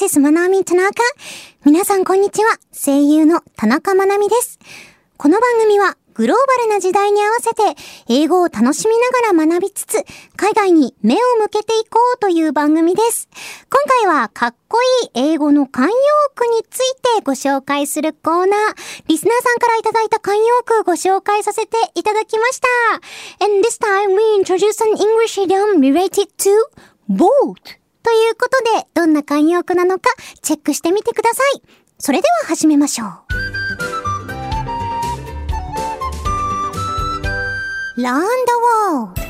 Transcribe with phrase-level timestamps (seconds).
[0.00, 1.02] This is Manami Tanaka.
[1.66, 2.56] 皆さんこんにちは。
[2.72, 4.58] 声優の田中まなみです。
[5.18, 7.62] この番組はグローバルな時代に合わせて
[8.08, 10.02] 英語を楽しみながら学びつつ
[10.36, 13.28] 海外に目を向けていこうという番組です。
[13.68, 14.78] 今回はかっこ
[15.12, 15.88] いい英語の慣用
[16.34, 19.04] 句についてご紹介するコーナー。
[19.06, 22.62] リスナーさんからいただいた慣用句ご紹介させていただきまし
[23.38, 23.44] た。
[23.44, 26.50] And this time we introduce an English idiom related to
[27.06, 27.79] boat.
[28.02, 30.10] ということで、どんな慣用句なのか
[30.42, 31.62] チェックしてみてください。
[31.98, 33.08] それでは始めましょう。
[38.00, 38.52] Learn the
[38.86, 39.20] World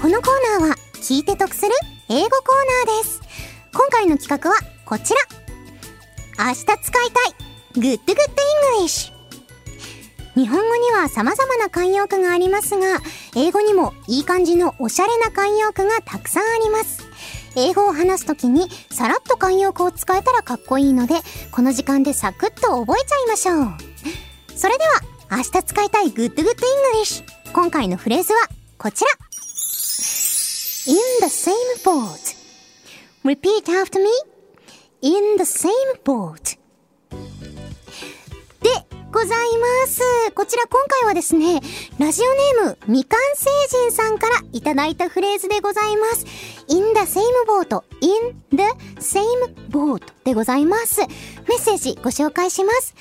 [0.00, 1.72] このコーナーは聞いて得する
[2.08, 3.20] 英語コーナーです。
[3.72, 6.46] 今回の企画はこちら。
[6.46, 7.34] 明日使いたい
[7.76, 8.16] Good Good
[8.80, 9.13] English
[10.34, 13.00] 日本語には様々な慣用句がありますが、
[13.36, 17.06] 英語にもいい感じのおしゃれな慣用句がたくさんあります。
[17.56, 21.14] 英語を話すときにさらっと慣用句を使えたらかっこいいので、
[21.52, 24.58] この時間でサクッと覚えちゃいましょう。
[24.58, 25.00] それでは、
[25.30, 26.44] 明日使いたい Good Good
[26.94, 27.24] English。
[27.52, 29.10] 今回のフレーズはこちら。
[30.86, 32.36] in the same boat.
[33.24, 34.10] Repeat after me.
[35.04, 35.70] in the same
[36.02, 36.56] boat.
[39.14, 40.02] ございます。
[40.34, 41.60] こちら今回はですね、
[42.00, 42.34] ラジオ
[42.64, 46.26] ネーム、みかん星人さんからいただいたフレーズでございます。
[46.66, 48.64] in the same boat, in the
[48.98, 49.22] same
[49.70, 51.02] boat でございます。
[51.02, 51.06] メ
[51.56, 52.96] ッセージご紹介します。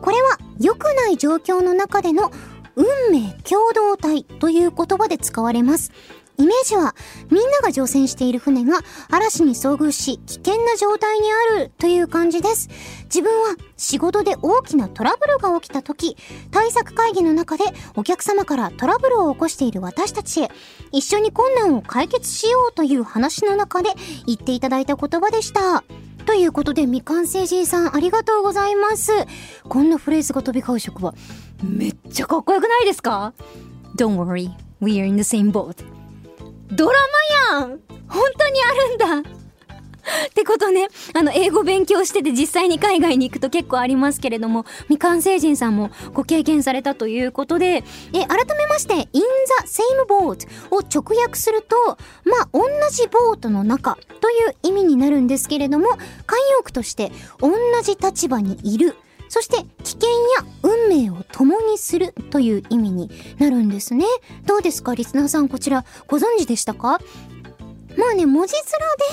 [0.00, 2.32] これは良くない状況の中での
[2.74, 5.92] 運命共同体という言葉で使われます。
[6.38, 6.94] イメージは
[7.30, 8.78] みんなが乗船している船が
[9.10, 12.68] 嵐に遭遇し危険な状態にあるという感じです。
[13.04, 16.16] 自分は仕事で大きなトラブルが起きた時、
[16.50, 17.64] 対策会議の中で
[17.96, 20.50] お客様からトラブルを起こしている私たちへ
[20.92, 23.90] 一緒に困難を解決しようという話の中で
[24.26, 25.84] 言っていただいた言葉でした。
[26.24, 29.12] ということで、未完成人さんありがとうございます。
[29.68, 31.14] こんなフレーズが飛び交う職場、
[31.62, 33.34] めっちゃかっこよくないですか
[33.96, 34.50] ?Don't worry,
[34.80, 35.91] we are in the same boat.
[36.74, 36.98] ドラ
[37.52, 37.80] マやん。
[38.08, 39.30] 本当にあるんだ。
[40.26, 49.22] ってことね、あの、英語勉強してて実際に海外に行くと結構ありますけれども、未完成人さんもご経験されたということで、え、改めまして、in the
[49.66, 51.76] same boat を直訳すると、
[52.24, 57.52] まあ、同じボートの中という意味になるんですけれども、慣用句として、同
[57.82, 58.96] じ立場にいる
[59.32, 64.04] そして危険や運命を共にするという意味になるんですね。
[64.44, 64.94] どうですか？
[64.94, 67.00] リスナーさんこちらご存知でしたか？
[67.96, 68.52] まあね、文字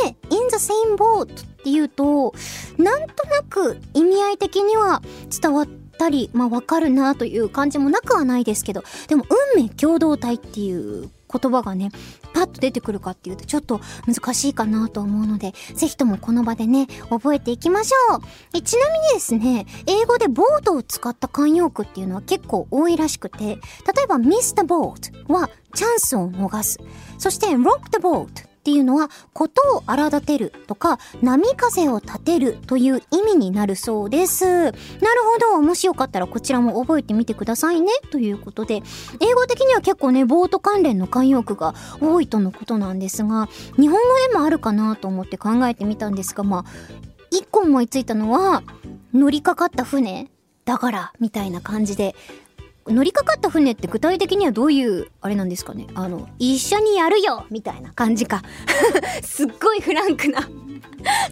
[0.00, 2.32] 面で in the same boat っていうと、
[2.78, 5.02] なんとなく意味合い的には
[5.38, 5.66] 伝わっ
[5.98, 11.90] たり、まあわかるなという感じもなくはないですけど、でも運命共同体っていう言葉がね、
[12.32, 18.20] パッと出てくるかっていうとちょっと難しいかなと思うので、ぜひともこの場でね、覚えていきましょう。
[18.54, 23.54] えちなみにですね、英語でボートを使った慣用句っていうのは結構多いらしくて、例
[24.04, 26.78] えば miss the boat はチャンスを逃す。
[27.18, 34.44] そして rock the boat っていうのは、ことを荒立てるとか、波風を立てるという意味になるそうです。
[34.44, 34.74] なる
[35.34, 35.62] ほど。
[35.62, 37.92] もしよかったらこちらも覚えてみてくださいね。
[38.10, 38.82] ということで、
[39.20, 43.98] 英語的には結構ね、ボート関連の慣用句が多いとのことなんですが、日本語
[44.32, 46.64] でもあるかなと思って考えてみたんですが、まあ、
[47.30, 48.64] 一個思いついたのは、
[49.14, 50.28] 乗りかかった船
[50.64, 52.16] だから、みたいな感じで、
[52.88, 55.86] 乗りかかった船って具体的にはどういうあれなんですかね？
[55.94, 58.42] あの一緒にやるよみたいな感じか。
[59.22, 60.48] すっごいフランクな。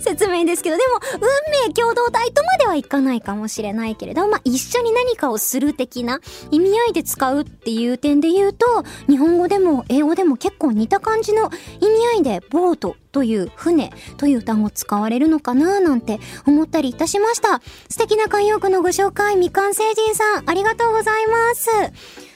[0.00, 6.20] 説明ですけどでも運命共同体とまではいかないかもしれないけれどまあ一緒に何かをする的な
[6.50, 8.66] 意味合いで使うっていう点で言うと
[9.08, 17.60] 日本語でも英語でも結構似た感じの意味合いでボートという船という単語使われるのかななんて思ったりいたしました。
[17.88, 21.70] 素敵な慣用句のご紹介、未完成人さん、ありがとうございます。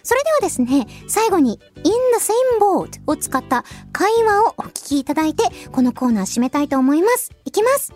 [0.08, 7.30] それではですね、最後に in the same boat を使った会話をお聞きいただいて、このコーナー締めたいと思います。
[7.44, 7.92] いきます。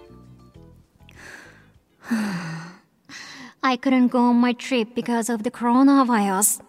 [3.62, 6.62] I couldn't go on my trip because of the coronavirus.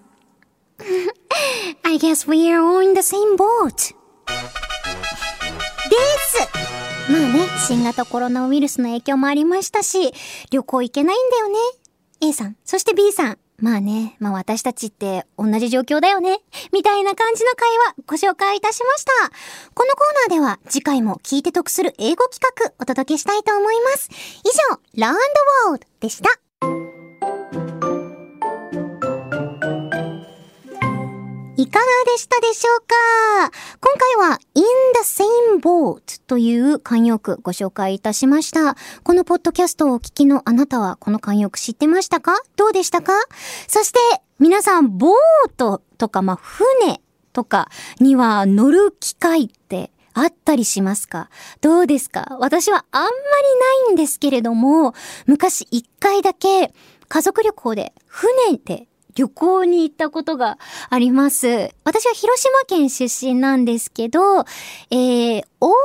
[1.84, 3.76] I guess we are all in the same boat.
[3.76, 3.84] で
[6.22, 6.48] す
[7.12, 10.14] まあね、新型コロナウイルスの影響もありましたし、
[10.52, 11.58] 旅行行けないんだよね。
[12.22, 13.43] A さん、そして B さん。
[13.64, 16.40] まあね、まあ私たちって同じ状況だよね。
[16.74, 19.12] みたいな感じの会話ご紹介いたしました。
[19.74, 24.10] このコーナーでは次回も聞いて得する英語企画お届けしたいと思います。
[24.12, 26.43] 以上、ラウンドワールドでした。
[31.64, 32.94] いかがでしたでしょうか？
[33.80, 34.64] 今回は In
[35.02, 38.76] the Same Boat という慣用句ご紹介いたしました。
[39.04, 42.36] このポッドキャストをお聞きのあなたはこの慣用句知ってましたか？
[42.58, 43.14] どうでしたか？
[43.70, 44.00] そして
[44.40, 47.00] 皆さん、ボートとか、まあ、船
[47.32, 47.70] とか
[48.02, 51.30] には乗る機会ってあったりしますか？
[51.62, 52.36] どうですか？
[52.42, 53.14] 私はあんまり
[53.88, 54.94] ないんですけれども、
[55.28, 56.74] 昔一回だけ
[57.08, 60.58] 家族旅行で船で旅行に行ったことが
[60.90, 61.48] あります。
[61.84, 64.42] 私は広島県出身なんですけど、
[64.90, 65.76] えー、大分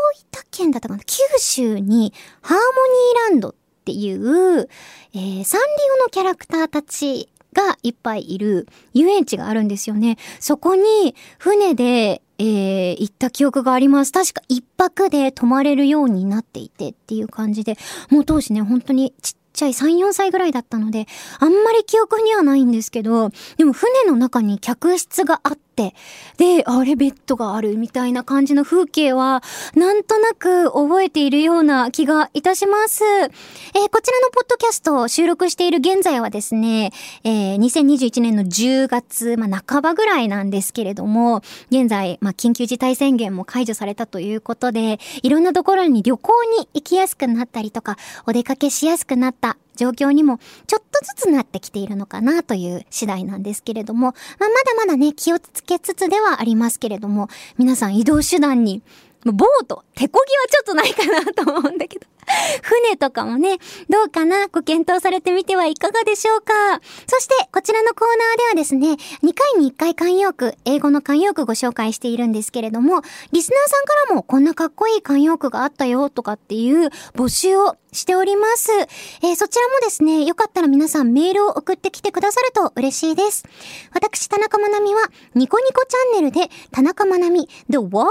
[0.51, 1.03] 県だったかな？
[1.05, 3.55] 九州にハーモニーランドっ
[3.85, 4.69] ていう、
[5.15, 5.67] えー、サンリ
[6.01, 10.19] オのキャラクターたちがいっぱいいる遊園地があるんですよね。
[10.41, 14.13] そこに船で、えー、行った記憶があります。
[14.13, 17.77] 確か一泊で泊まれるようになっていてっていう感じで、
[18.11, 21.07] もう当時ね、本当にちっちゃい3、4歳ぐらいだったので、
[21.41, 25.68] あんまり記憶にはないんですけど、でも船の中に客室があって、
[26.37, 29.43] で、あれベッドがあるみたいな感じの風景は、
[29.75, 33.05] なんとなく覚えているような気がいたします。
[33.05, 36.93] えー、こちらのポッドキャストを収録している現在はですね、
[37.25, 47.97] えー、2021年の10月、まあ、半ばぐらいなんですけれども、現在、まあ、緊急事態宣言も解除されたということで、いろんなところに旅行に行きやすくなったりとか、
[48.27, 58.83] お出かけしやすくなった状況にもちょっとずつなってきているのかなという次第なんですけれども、まあ、まだまだね、気をつけつつではありますけれども、皆さん移動手段に
[59.25, 62.07] ボート、手こぎはちょっとないかなと思うんだけど。
[62.63, 66.53] 船とかもね、どうかなご検討されてみてはいかがでしょうか
[67.07, 78.71] そして、こちらのコーナーではですね、2回に1回慣用句、英語の慣用句ご紹介しているんですけれども、リスナーさんからもこんなかっこいい慣用句があったよとかっていう募集をしております。
[78.73, 83.45] えー、そちらもですね、よかったら皆さんメールを送ってきてくださると嬉しいです。
[83.93, 85.01] 私、田中まなみは、
[85.35, 88.09] ニコニコチャンネルで、田中まなみ、The World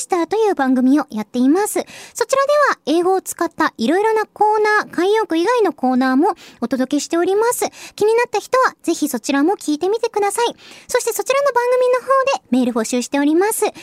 [0.00, 1.80] is Your Oyster という番組をやっています。
[2.14, 7.66] そちらでは、英語を使ったいろいろなコーナー、慣用句以外のコーナーもお届けしております。
[7.94, 10.46] 気になった人は、ぜひそちらも聞いてみてください。
[10.88, 12.06] そしてそちらの番組の方
[12.38, 13.64] でメール募集しております。
[13.64, 13.76] メール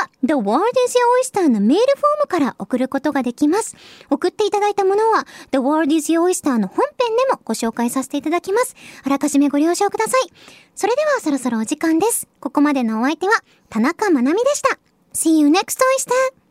[0.00, 3.76] は、The World is Your Oyster のメールフォームから送ることができます。
[4.10, 8.74] 送っていただいたものは、The World is Your Oyster の本編でもご紹介させていただきます。
[9.04, 10.32] あらかじめご了承ください。
[10.74, 12.28] それではそろそろお時間です。
[12.40, 13.34] ここまでのお相手は、
[13.68, 14.78] 田中まなみでした。
[15.12, 16.49] See you next oyster!